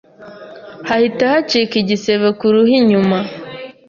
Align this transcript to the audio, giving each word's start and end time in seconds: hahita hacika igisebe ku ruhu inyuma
hahita 0.89 1.23
hacika 1.33 1.73
igisebe 1.83 2.27
ku 2.39 2.45
ruhu 2.53 2.71
inyuma 2.81 3.17